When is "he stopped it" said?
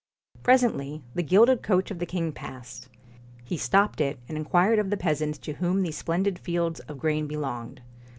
3.43-4.17